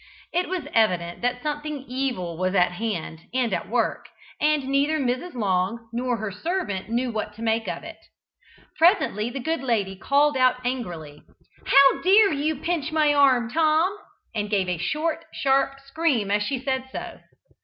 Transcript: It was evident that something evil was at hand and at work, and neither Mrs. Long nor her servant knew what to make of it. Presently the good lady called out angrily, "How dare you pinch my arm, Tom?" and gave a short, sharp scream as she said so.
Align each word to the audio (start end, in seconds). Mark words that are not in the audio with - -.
It 0.33 0.49
was 0.49 0.63
evident 0.73 1.21
that 1.21 1.43
something 1.43 1.85
evil 1.87 2.35
was 2.35 2.55
at 2.55 2.71
hand 2.71 3.27
and 3.35 3.53
at 3.53 3.69
work, 3.69 4.07
and 4.39 4.63
neither 4.67 4.97
Mrs. 4.99 5.35
Long 5.35 5.89
nor 5.93 6.17
her 6.17 6.31
servant 6.31 6.89
knew 6.89 7.11
what 7.11 7.35
to 7.35 7.43
make 7.43 7.67
of 7.67 7.83
it. 7.83 7.99
Presently 8.79 9.29
the 9.29 9.39
good 9.39 9.61
lady 9.61 9.95
called 9.95 10.35
out 10.35 10.55
angrily, 10.65 11.21
"How 11.67 12.01
dare 12.01 12.33
you 12.33 12.55
pinch 12.55 12.91
my 12.91 13.13
arm, 13.13 13.51
Tom?" 13.51 13.95
and 14.33 14.49
gave 14.49 14.67
a 14.67 14.79
short, 14.79 15.23
sharp 15.35 15.79
scream 15.81 16.31
as 16.31 16.41
she 16.41 16.59
said 16.59 16.85
so. 16.91 17.19